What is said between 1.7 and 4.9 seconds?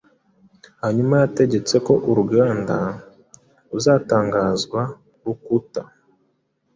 ko urugamba ruzatangazwa